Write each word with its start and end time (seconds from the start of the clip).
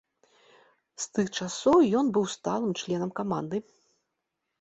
З 1.03 1.03
тых 1.17 1.27
часоў 1.37 1.77
ён 1.99 2.05
быў 2.15 2.25
сталым 2.37 2.71
членам 2.81 3.11
каманды. 3.21 3.57